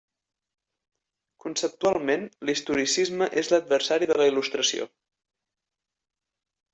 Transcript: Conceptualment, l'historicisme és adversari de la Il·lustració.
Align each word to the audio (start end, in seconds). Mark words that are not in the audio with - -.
Conceptualment, 1.43 2.23
l'historicisme 2.49 3.27
és 3.45 3.51
adversari 3.61 4.09
de 4.13 4.17
la 4.23 4.27
Il·lustració. 4.33 4.89